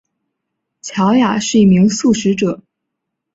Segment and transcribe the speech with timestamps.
[0.81, 2.63] 乔雅是一名素食者。